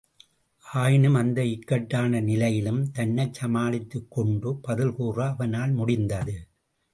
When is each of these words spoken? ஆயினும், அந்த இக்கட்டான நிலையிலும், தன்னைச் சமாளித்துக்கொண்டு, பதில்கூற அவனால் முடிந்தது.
ஆயினும், 0.65 1.13
அந்த 1.13 1.43
இக்கட்டான 1.43 2.21
நிலையிலும், 2.21 2.91
தன்னைச் 2.91 3.33
சமாளித்துக்கொண்டு, 3.33 4.59
பதில்கூற 4.67 5.27
அவனால் 5.27 5.71
முடிந்தது. 5.71 6.35